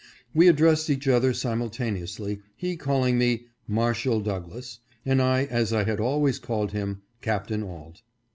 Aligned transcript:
We 0.33 0.47
addressed 0.47 0.89
each 0.89 1.07
other 1.07 1.31
simul 1.31 1.69
taneously, 1.69 2.41
he 2.55 2.75
calling 2.75 3.19
me" 3.19 3.45
Marshal 3.79 4.19
Douglass," 4.19 4.79
and 5.05 5.21
I, 5.21 5.43
as 5.45 5.71
I 5.73 5.83
had 5.83 5.99
always 5.99 6.39
called 6.39 6.71
him," 6.71 7.03
Captain 7.21 7.61
Auld." 7.61 8.01